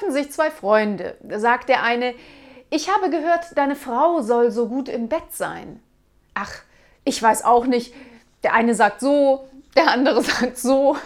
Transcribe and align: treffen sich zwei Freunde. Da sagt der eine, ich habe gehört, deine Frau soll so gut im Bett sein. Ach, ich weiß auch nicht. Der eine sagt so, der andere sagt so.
treffen 0.00 0.12
sich 0.12 0.32
zwei 0.32 0.50
Freunde. 0.50 1.16
Da 1.22 1.38
sagt 1.38 1.68
der 1.68 1.82
eine, 1.82 2.14
ich 2.70 2.88
habe 2.90 3.10
gehört, 3.10 3.56
deine 3.56 3.76
Frau 3.76 4.22
soll 4.22 4.50
so 4.50 4.68
gut 4.68 4.88
im 4.88 5.08
Bett 5.08 5.32
sein. 5.32 5.80
Ach, 6.34 6.52
ich 7.04 7.22
weiß 7.22 7.44
auch 7.44 7.66
nicht. 7.66 7.94
Der 8.42 8.54
eine 8.54 8.74
sagt 8.74 9.00
so, 9.00 9.48
der 9.76 9.90
andere 9.90 10.22
sagt 10.22 10.58
so. 10.58 10.96